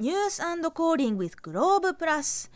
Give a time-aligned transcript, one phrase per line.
[0.00, 0.40] ニュース
[0.70, 2.50] コーリング with グローブプラス。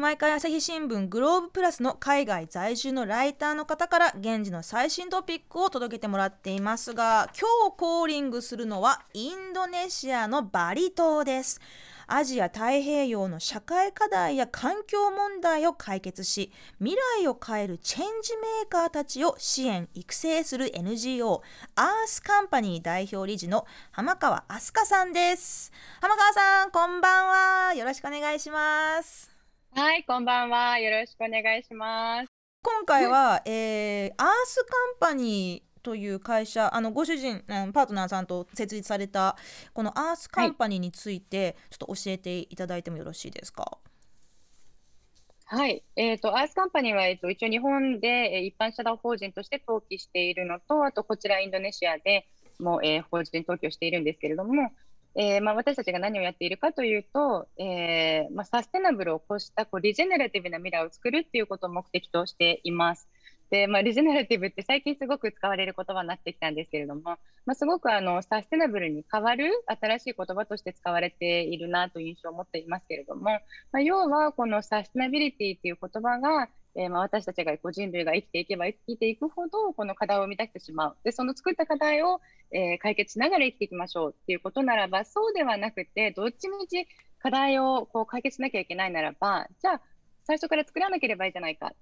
[0.00, 11.60] 毎回朝日新聞グローブプラスの海外在住のライターの方から現地の最新トピックを届けてもらっていますが今日コーリングするのはインドネシアのバリ島です。
[12.12, 16.50] アジア太平洋の社会課題や環境問題を解決し
[16.80, 21.40] 未来を変えるチェンジメーカーたちを支援育成する NGO
[21.76, 25.70] アースカンパニー代表理事の浜川飛鳥さんです。
[26.02, 27.74] 浜川さんこんばんは。
[27.74, 29.30] よろしくお願いします。
[29.74, 30.78] はいこんばんは。
[30.78, 32.26] よろしくお願いします。
[32.62, 34.70] 今回は、えー、アースカ
[35.08, 37.44] ンパニーという会社あのご主人
[37.74, 39.36] パートナーさんと設立された
[39.74, 43.76] このアースカンパニーについて、ちょっと教えていただいてもよろしいですか？
[45.44, 52.26] はい、えーと、アースカンパニーは、えーと、一応日本で、えー、一般社団法人として登記しているのと、あとこちらインドネシアで
[52.58, 54.72] も、えー、法人登記をしているんですけれども、
[55.16, 63.08] えーまあ、私たちが何をやっているかというと、えーまあ、サステナブルをこしたこうリジェネラティブな未来を作るっていうことを目的としています。
[63.50, 73.40] で、まあ、リジェネラティブって最近すごく使われる言葉になってきたんですけれども、まあ、すごくあのサステナブルに変わる新しい言葉として使われているなという印象を持っていますけれども、ま
[73.74, 80.96] あ、要はこのサステナビリティという言葉がえー、まあ私たちがこう人類が生きていけば生きていくほどこの課題を生み出してしまう。
[81.04, 82.20] でその作った課題を、
[82.52, 86.86] えー、解決しながら生きていきましょうっていうことならばそうではなくてどっちみち
[87.18, 89.80] 課題をこう解決しなきゃいけないならばじゃあ
[90.24, 91.72] 最初から作らなければいいじゃないか。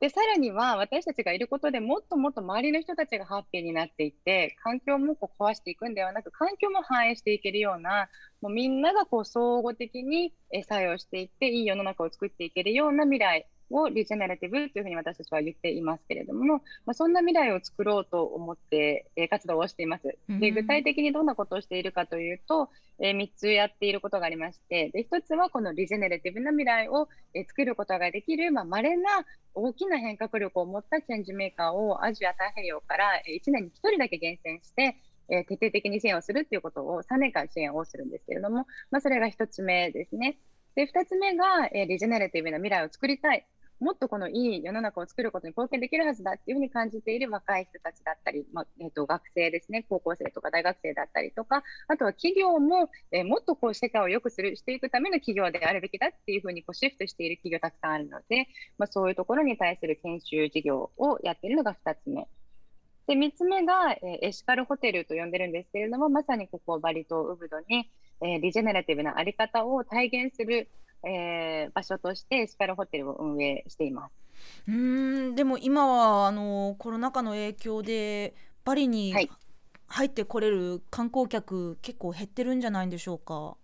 [0.00, 8.08] で、さらには私たちがいることでもっともっと周りの人たちがハッピーになっていって、環境もこう壊していくんではなく、環境も反映していけるような、
[8.40, 10.32] もうみんながこう総合的に
[10.68, 20.16] 作用していって、いい世の中を作っていけるような未来をリジェネラティブというふうに私たちは言っていますけれども、まあ、そんな未来を作ろうと思って、えー、活動をしています。
[20.28, 29.08] で具体的にどんなことをしているかというと、えー、3つやっていることがありましてで1つはこのリジェネラティブな未来を、えー、作ることができる、まあ、稀な
[29.54, 34.96] 大きな変革力を持ったチェンジメーカーをアジア太平洋から1年に1人だけ厳選して
[35.30, 40.38] えー、徹底的に支援をするということを3年間支援をするんですけれども、まあ、それが1つ目ですね。
[40.74, 43.46] で2つ目が、えー、リジェネラティブな未来を作りたい。
[43.80, 62.28] もっとこのいい世の中を作ることに貢献できるはずだっていうふうに感じている若い人たちだったり、まあ、えー、と学生ですね、高校生とか大学生だったりとか、あとは企業も、えー、もっとこう世界を良くするしていくための企業であるべきだっていうふうにこうシフトしている企業たくさんあるので、まあ、そういうところに対する研修事業をやっているのが2つ目。
[63.08, 67.90] で、3つ目が、えー、エシカルホテルと呼んでるんですけれども、まさにここバリ島ウブドに、
[68.20, 70.68] えー、リジェネラティブなあり方を体現する、
[71.04, 74.12] えー、場所としてエシカルホテルを運営しています。
[74.68, 79.12] うんでも今はあのコロナ禍の影響でバリに
[79.88, 83.56] 入ってこれる観光客、結構減ってるんじゃないんでしょうか。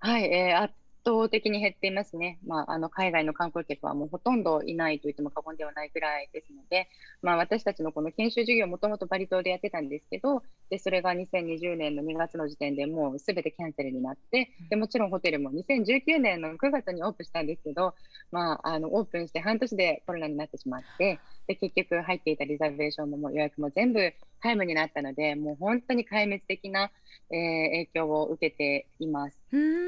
[0.00, 0.74] はい、えー、圧
[1.08, 2.38] 倒的に減っていますね。
[2.46, 6.88] まあ、あの海外の観光客はもうほとんどいないと言っても過言ではないくらいですので、
[7.22, 17.94] まあ、私たちのこの研修授業もともとバリ島でやってたんですけど、でそれが2020年の2月の時点でもうすべてキャンセルになって、でもちろんホテルも2019年の9月にオープンしたんですけど、
[18.30, 26.90] まあ、あのオープンして半年でコロナになってしまって、で結局入っていたリザベーションももう予約も全部タイムになったので、もう本当に壊滅的な、
[27.30, 29.38] えー、影響を受けています。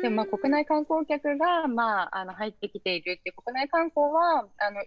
[0.03, 4.83] でもまあ国内観光客が、まあ、あの入ってきているって国内観光はあの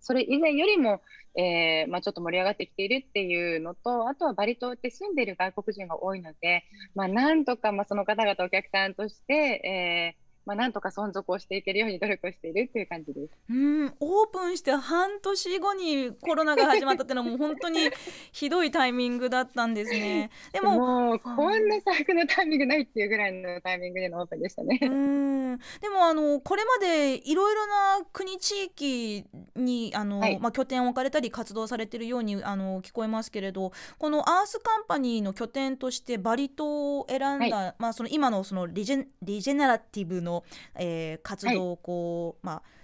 [0.00, 1.02] それ以前よりも、
[1.36, 6.64] えーまあ、ちょっと盛り上がってきているっていうのとあとはバリ島って住んでいる外国人が多いので、
[6.94, 13.32] まあ、なんとかまあその方々お客さんとして、えーまあ、なんとか存続をしていけるように努力をしているっていう感じです。
[13.50, 17.90] うんオープンして半年後にコロナが始まったっていうのはもう本当に
[18.32, 20.30] ひどいタイミングだったんですね。
[20.52, 24.78] でもこんな最悪のタイミングないっていうぐらいのタイミングでのオープンでしたね。
[24.82, 29.24] うんでもあのこれまでいろいろな国地域
[29.56, 42.74] にあの、はい、まあ、拠点を置かれたり活動されているようにあの聞こえますけれどこのアースカンパニーの拠点としてバリ島を選んだ、はい、まあ、その今のそのリジェリジェネラティブのの、えー、活動をこう、はい、まあ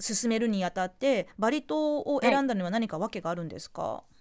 [0.00, 4.18] 進めるにあたってバリ島を選んだのは何か訳があるんですか、はい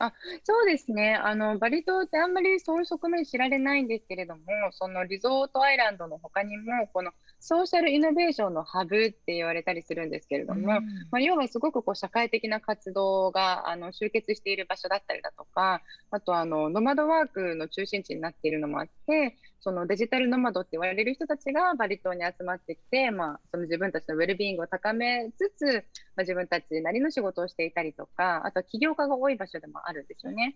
[0.00, 1.14] あそうですね。
[1.14, 4.42] あのバリ島ってあんまりそういう側面知られないんですけれども
[4.72, 10.78] そのリゾートアイランドの他にもこのソーシャルイノベーションのハブって言われたりするんですけれども、うん、ま
[11.18, 15.80] あ、要はすごくこう社会的な活動があの集結している場所だったりだとか
[16.10, 25.80] あとあのノマドワークの中心地になっているのもあってそのデジタルノマドって言われる人たちがバリ島に集まってきて、まあ、その自分たちのウェルビーイングを高めつつ、ま
[26.18, 30.54] あ、自分たちなりの仕事をしていたりとかあとは起業家が多い場所でもあるんですよね。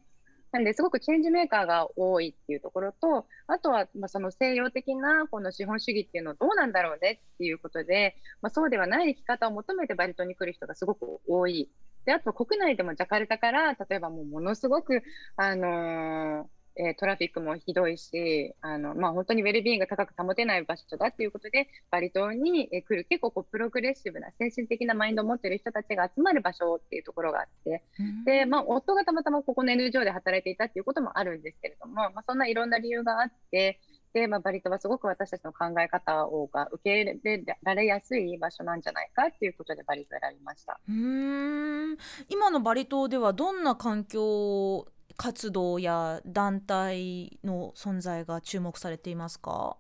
[0.53, 11.71] なんですごくチェンジメーカーが多いっていうところと、あとはまその西洋的なこの資本主義っていうのはどうなんだろうねっていうことで、まあ、そうではない生き方を求めてバリ島に来る人がすごく多い。
[12.07, 15.03] で、あと国内でもジャカルタから、例えばもうものすごく、
[15.37, 27.83] あのーえー、トラフィックもひどいし、あの、まあ、本当にウェルビーイングが高く保てない場所だっていうことで、バリ島に来る結構こうプログレッシブな精神的なマインドを持っている人たちが集まる場所っていうところがあって、
[28.25, 33.81] で、まあ、夫がたまたまここの NGO で働いていたっていうこともあるんですけれども、まあ、そんないろんな理由があって、
[34.13, 40.81] で、まあ、バリ島はすごく私たちの考え方をが受け入れられやすい場所なんじゃないかっていうことでバリ島を選びました。
[40.89, 41.97] うん
[42.29, 44.87] 今のバリ島ではどんな環境
[45.19, 49.77] 活動や団体の存在が注目されていますか、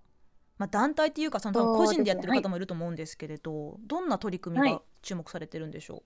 [0.59, 6.05] まあ、団体っていうかその個人でやってる方もいると思うんですけれど、ねはい、どんな取り組みが注目されてるんでしょう、はい、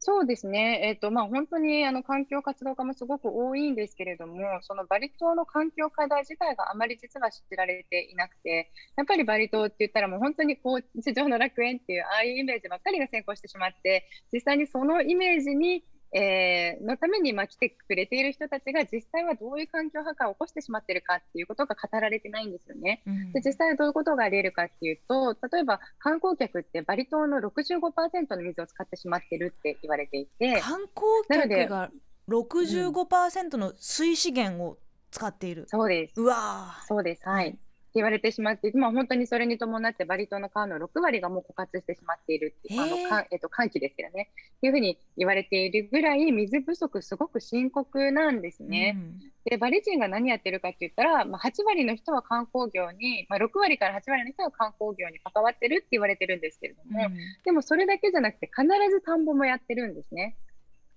[0.00, 23.02] そうですね、えーとまあ、本当にあの環境活動家もすごく多いんですけれども、そのバリ島の環境課題自体があまり実は知られていなくて、やっぱりバリ島って言ったら、もう本当にこう地上の楽園っていう、ああいうイメージばっかりが先行してしまって、実際にそのイメージにえー、のためにまあ来てくれている人たちが実際はどういう環境破壊を起こしてしまっているかっていうことが語られてないんですよね。
[23.06, 31.90] うん、で実際はどういうことがあり得るかっていうと例えば観光客ってバリ島の65%の水を使ってしまってるって言われていて観光客が
[32.28, 34.78] 65%の水資源を
[35.10, 36.20] 使っている、うん、そうです。
[36.20, 37.28] うわそうです。
[37.28, 37.58] はい
[37.94, 48.96] 言われてしまって、まあ、本当にそれに伴ってバリ島の川の6割がもう枯渇してしまっているっていう、あのかえっと、寒気ですけどね、っていうふうに言われているぐらい水不足すごく深刻なんですね。
[48.96, 57.14] うん、で、バリ人が何やってるかって言ったら、まあ、8割の人は観光業に、まあ、6割から8割の人は観光業に関わってるって言われてるんですけれども、うん、
[57.44, 60.36] でもそれだけじゃなくて必ず田んぼもやってるんですね。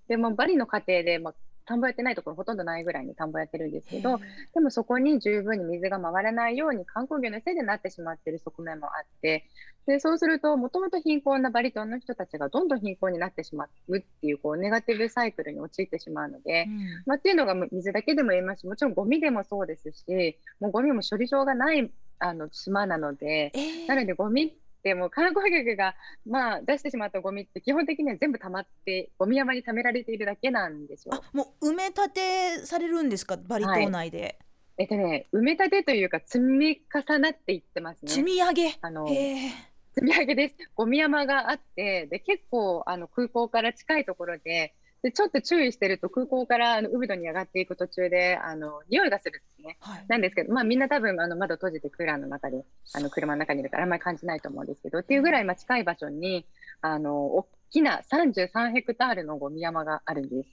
[0.07, 1.33] でもバリの家庭で、まあ、
[1.65, 4.19] 田んぼやってないところほとんどないぐらいに田んぼやってるんですけど、
[4.53, 9.45] でもそこに十分に水が回らないように観光業のせいでなってしまっている側面もあって、
[9.85, 25.95] でそうすると、もともと貧困なバリ島の人たちがどんどん貧困になってしまうっていうこうネガティブサイクルに陥ってしまうので、うん、まあ、っていうのが水だけでも言いますし、もちろんゴミでもそうですし、もうゴミも処理場がないあの島なので、えー、なのでゴミでも観光客が、
[26.25, 31.13] まあ、出してしまったゴミって基本的には全部溜まってゴミ山に溜められているだけなんですよ。
[31.15, 33.37] あもう埋め立てされるんですか？
[33.37, 34.21] バリ島内で。
[34.21, 34.37] はい、
[34.79, 38.11] えっとね埋め立てというか積み重なっていってますね。
[38.11, 38.77] 積み上げ？
[38.81, 39.55] あの積
[40.01, 40.55] み上げです。
[40.75, 52.63] ゴミ山があってで結構あの空港から近いところででちょっと注意してると空港からあの海戸に上がっていく途中であの匂いがするんですね、はい、なんですけど、まあ、みんな多分あの窓閉じてクーラーの中で
[52.93, 56.45] あの車の中にいるからあんまり感じないと思うんですけどっていうぐらいまあ近い場所に
[56.81, 60.43] あの大きな33ヘクタールのゴミ山があるんで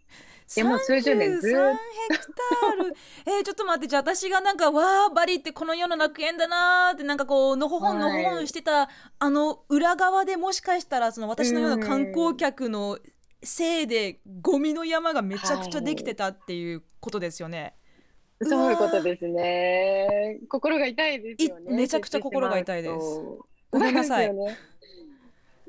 [0.49, 0.57] す。
[0.57, 1.57] でも数十年ずっと。
[1.59, 2.95] ヘクタール。
[3.27, 8.89] えー、ちょっと待ってじゃあ私がなんかわあバリってこの世の楽園だなってなんかこうのほほんのほほんしてた、はい、
[9.21, 12.99] あの裏側でもしかしたらその私のような観光客の
[13.43, 17.75] せいでゴミの山がめちゃくちゃできてたっていうことですよね。
[18.41, 20.39] はい、そういうことですね。
[20.49, 21.77] 心が痛いですよね。
[21.77, 22.95] めちゃくちゃ心が痛いです。
[23.71, 24.33] ごめんなさい。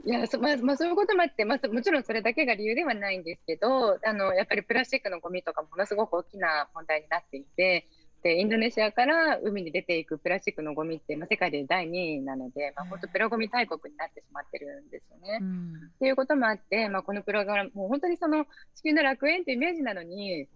[0.03, 7.87] いやそまあまあ、そういうこともあって、まあ、もちろんそれだけが理由ではないんですけどあのやっぱりプラスチックのゴミとかものすごく大きな問題になっていて
[8.23, 15.39] でインドネシアから海に出ていくプラスチックのゴミって、まあ、世界で第2位なので、まあ、本当プラゴミ大国になってしまってるんですよね。
[15.41, 20.47] うん、っていうこともあって、まあ、このプログラムもう本当にその地球の楽園ってイメージなのに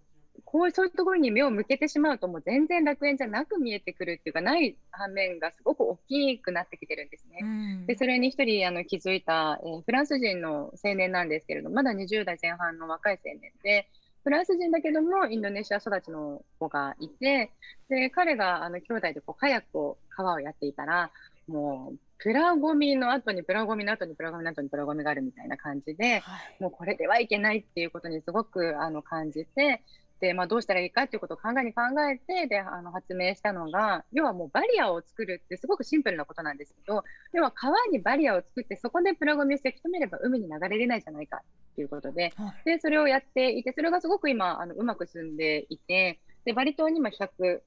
[0.43, 7.39] こうそういうところに目を向けてしまうともう全然楽園じゃなく見えてくるっていうかない反面がすごく大きくなってきてるんですね。
[7.41, 7.45] う
[7.84, 13.88] ん、でそれに一人あの気づいた、えー、フランス人の青年なんですけれどまだ20代前半の若い青年で。
[14.25, 17.51] フランス人だけども、インドネシア育ちの子がいて、
[17.89, 21.12] で、彼が、あの、兄弟でこう、カヤックを、川をやっていたら、
[21.48, 29.84] もう、プラゴミの後にプラゴミの後にプラゴミの後にプラゴミがあるみたいな感じで、はい、もうこれではいけないっていうことにすごくあの感じて、
[30.20, 37.03] で、まあ、どうしたらいいかっていうことを考えに考えて、で、あの、発明したのが、要はもうバリアを作るってすごくシンプルなことなんですけど、
[37.34, 41.44] 要は川にバリアを作って、そこでプラゴミをせき止めれば海に流れれないじゃないか
[41.75, 47.60] っていうことで、はい、で、それをやっていて、それがすごく今、あの、うまく進んでいて、で、バリ島に今100、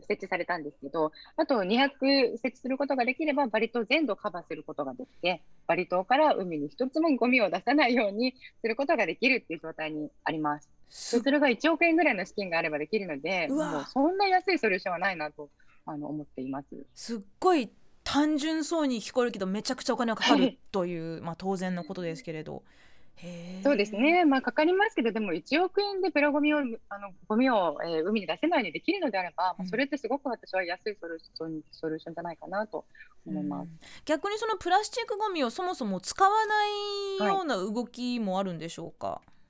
[0.00, 10.70] 設置されたんですけど、あと200設置することができれば、バリ島全土カバーすることができて、バリ島から海に一つもゴミを出さないようにすることができるっていう状態にあります。
[10.88, 15.50] それが1億円ぐらいの資金があればできるので、もうそんな安いソリューションはないなと
[15.84, 16.68] あの思っています。
[16.94, 17.70] すっごい
[18.04, 22.62] 単純そうに聞こえるけどめちゃくちゃお金がかかるという、 まあ、当然のことですけれど
[23.62, 26.62] そうですね、まあ、かかりますけど、でも1億円でプラゴミをあ
[26.98, 32.84] のゴミを、えー、海に出せないようにできるのであれば、まあ、それってすごく私は安いソリューションソリューションじゃないかなと
[33.26, 33.68] 思います、
[34.04, 39.06] 逆にそのプラスチックゴミをそもそも使わないような動きもあるんでしょうか？
[39.06, 39.41] はい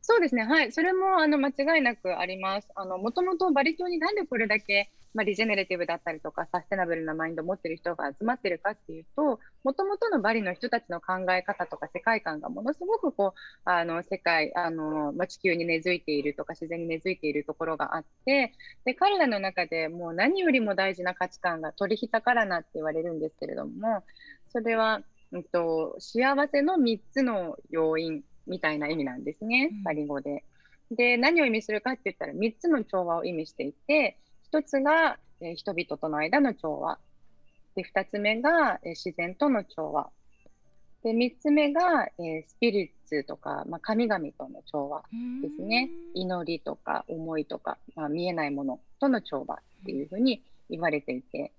[0.00, 2.68] そうですね、はい、それもあの間違いなくあります。
[2.76, 18.52] もともとバリ島になんでこれだけ、まあ、リジェネレティブだったりとか、サステナブルなマインドを持ってる人が集まってるかっていうと、もともとのバリの人たちの考え方とか世界観がものすごくこう、あの世界、あのまあ、地球に根付いているとか、自然に根付いているところがあって、
[18.84, 24.04] で彼らの中でもう何よりも大事な価値観が取引からなって言われるんですけれども、
[24.48, 25.00] それは、
[25.32, 30.44] うんと、幸せの3つの要因みたいな意味なんですね、バリ語で。
[30.90, 34.18] で、何を意味するかって言ったら、3つの調和を意味していて、
[34.52, 36.98] 1つが、えー、人々との間の調和。
[37.74, 40.10] で、2つ目が、えー、自然との調和。
[41.02, 45.02] で、3つ目が、えー、スピリッツとか、まあ、神々との調和
[45.42, 45.90] ですね。
[46.14, 51.52] 祈りとか思いとか、まあ、見えないものとの調和っていうふうに言われていて、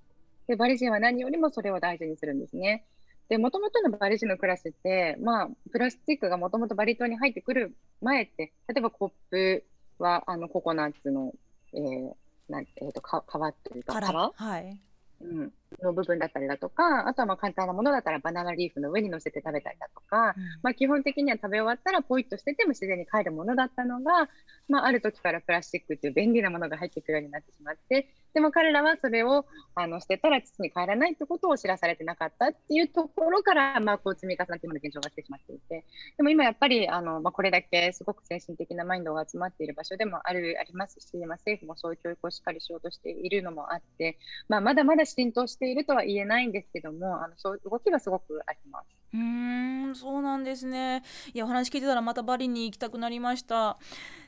[0.47, 2.85] で、バリ人は何よりもそれを大事にするんですね。
[3.29, 9.65] で、もともとのバリ人の暮らしって、まあ、プラスチックがもともとバリ島に入ってくる前って、例えばコップ
[9.99, 11.33] は、あの、ココナッツの、
[11.73, 12.13] えー、
[12.49, 14.79] なんえーと、か皮というか、皮、はい、
[15.21, 24.29] うん、の部分だったりだとか、あとはまあ簡単なものだったらバナナリーフの上に乗せて食べたりだとか、うん、まあ、基本的には食べ終わったらポイッと捨てても自然に帰るものだったのが、
[24.67, 35.85] まあ、ある時からプラスチックっていう便利なものが入ってくるようになってしまって、でも彼らはそれをあの捨てたら土に帰らないってことを知らされてなかったっていうところから、まあ、こう積み重なって今の現状がしてしまっていて、
[36.17, 44.19] でも今やっぱりあの、まあ、これだけすごく精神的なマインドが集まっている場所でもあるありますし、まあ、政府もそういう教育をしっかりしようとしているのもあって、
[44.49, 48.97] まあ、まだまだ浸透しているとは言えないんですけども、あのそう動きがすごくあります。
[49.13, 51.01] うんそうなんですね
[51.33, 53.77] いやお話聞いてたらまたバリに行きたくなりました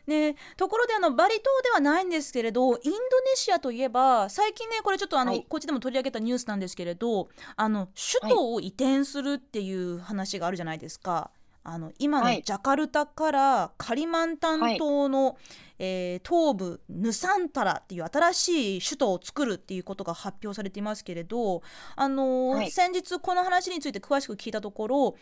[0.07, 2.97] ねところであのバリ島ではないんですけれどインドネ
[3.35, 7.27] シアといえば最近ねこれちょっとあの、はい、こっちでも取り上げたニュースなんですけれど
[7.57, 7.89] あの
[8.21, 11.11] 首都を移転するっていう話があるじゃないですか。
[11.11, 11.38] はい
[11.71, 15.35] あの今のジャカルタからカリマンタン島の、はい、
[15.77, 21.61] えー、東部ヌサンタラっていう新しい首都を作るっていうことが発表されていますけれど、
[21.95, 25.15] あのーはい、先日この話について詳しく聞いたところ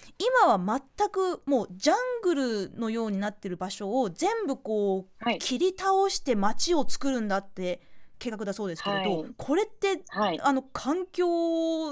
[0.46, 7.82] 今は全くもうジャングルのようになってる場所を全部こう、はい、切り倒して街を作るんだって
[8.20, 11.28] 計画だそうですけれど、これって、あの環境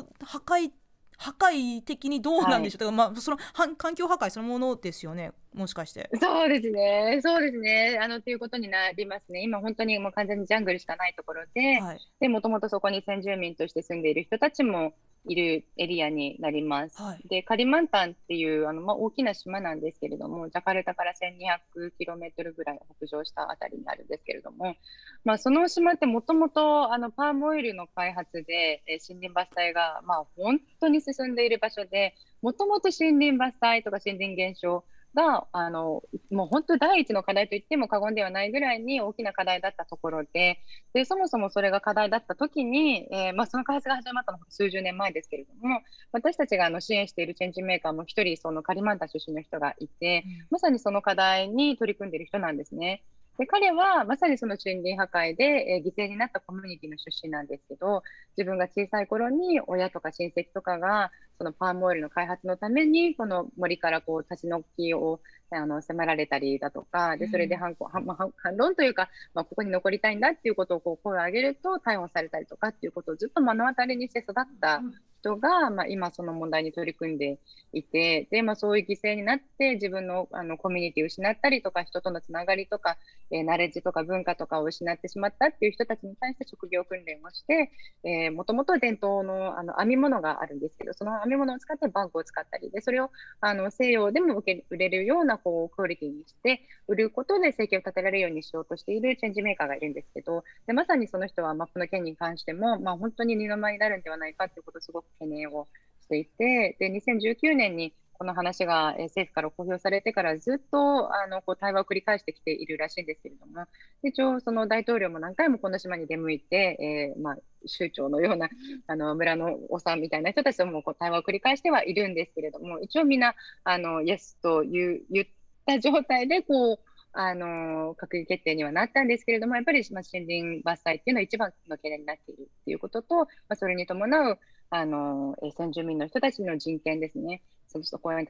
[0.02, 0.85] 破壊って
[1.18, 3.38] 破壊的にどうなんでしょう、はい、まあその
[3.78, 5.32] 環境破壊そのものですよね。
[5.54, 6.10] もしかして。
[6.20, 14.94] そうですね、そうですね、あのということになりますね、今、本当にもう完全にジャングルしかないところで、はい、でもともとそこに先住民として住んでいる人たちも
[15.28, 17.02] いるエリアになります。
[17.02, 24.76] はい、で、カリマンタンっていうあの、まあ、大きな島なんですけれども、ジャカルタから 1200km ぐらい北上したあたりにあるんですけれども、
[25.24, 34.84] まあ、その島ってもともとあのパームオイルの開発で、え森林伐採が、まあ、本当に進んでいる場所で、もともと森林伐採とか森林減少
[35.16, 40.60] が、あの、もう本当第一の課題と言っても過言ではないぐらいに大きな課題だったところで、
[40.94, 45.82] で、そもそもそれが課題だった時に、えー、まあ、その開発が始まったのは数十年前ですけれども、
[46.12, 53.02] 私たちがあの支援しているチェンジメーカーも一人、そのカリマンタ出身の人がいて、まさにその課題に取り組んでいる人なんですね。
[53.38, 58.02] で彼はまさにその森林破壊で、えー、犠牲になったコミュニティの出身なんですけど
[58.38, 65.20] 自分が小さい頃に親とか親戚とかがそのパームオイルの開発のためにこの森からこう立ち退きを
[65.52, 74.82] あの迫られたりだとかでそれで反,、反反論というか、まあ、ここに残りたいんだっていうことをこう声を上げると逮捕されたりとかっていうことをずっと目の当たりにして育った
[75.26, 77.40] 人が、まあ、今その問題に取り組んで
[77.74, 82.98] いて、で、まあ、そういう犠牲になって自分のあのコミュニティを失ったりとか、人とのつながりとか、
[83.32, 87.72] えー、ナレッジとか文化とかを失ってしまったっていう人たちに対して職業訓練をして、
[88.04, 93.10] えー、もともと伝統のあの編み物があるんですけど、その編み物を使ってバッグを使ったりで、それを
[93.42, 105.68] あの西洋でも受け売れるようなこうクオリティにして、売ることで生計を立てられるようにしようとしているチェンジメーカーがいるんですけど、でまさにその人は、まあ、この件に関しても、まあ、本当に二の舞になるんではないかということをすごく懸念を
[106.02, 113.66] していて、で、2019年にこの話が政府から公表されてからずっとあのこう対話を繰り返してきているらしいんですけれども、
[114.04, 118.50] 一応、その大統領も何回もこの島に出向いて、えー、まあ、州長のような
[118.88, 125.28] あの村のおさんみたいな人たちともこう対話を繰り返してはいるんですけれども、一応みんな、あの、イエスと言言っ
[125.66, 126.80] た状態で、こう、
[127.18, 137.42] あの、閣議決定にはなったんですけれども、やっぱり、まあ、森林伐採っていうのは一番の懸念になっているっていうことと、まあ、それに伴う、あの、先住民の人たちの人権ですね。
[137.68, 138.28] そそこへ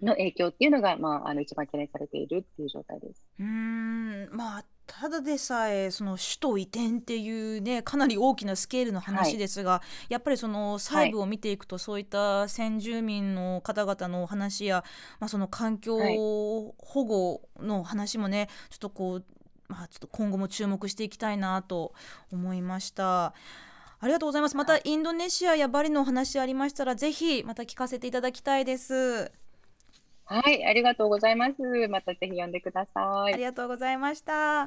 [0.00, 3.26] の影響っていうのが、まあ、あの一番懸念されているっていう状態です。
[3.38, 14.84] うんまあただでさえその首都移転っていうねかなり大きなスケールの話ですが、やっぱりその細部を見ていくと、そういった先住民の方々のお話や、
[15.20, 19.24] まあ、その環境保護の話もねちょっとこう、
[19.68, 21.92] まあ、ちょっと今後も注目していきたいなと
[22.32, 23.34] 思いました。
[24.00, 24.56] ありがとうございます。
[24.56, 29.30] またインドネシアやバリのお話ありましたら、ぜひまた聞かせていただきたいです。
[30.24, 31.54] はい、ありがとうございます。
[31.88, 33.34] またぜひ読んでください。
[33.34, 34.66] ありがとうございました。